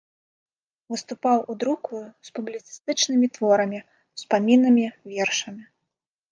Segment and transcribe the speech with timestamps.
[0.93, 1.95] Выступаў у друку
[2.31, 3.79] з публіцыстычнымі творамі,
[4.17, 4.85] успамінамі,
[5.15, 5.63] вершамі.